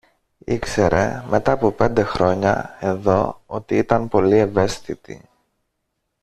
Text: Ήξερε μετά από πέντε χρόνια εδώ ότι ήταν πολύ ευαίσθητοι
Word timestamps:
Ήξερε 0.45 1.23
μετά 1.27 1.51
από 1.51 1.71
πέντε 1.71 2.03
χρόνια 2.03 2.77
εδώ 2.79 3.41
ότι 3.45 3.77
ήταν 3.77 4.07
πολύ 4.07 4.37
ευαίσθητοι 4.37 5.29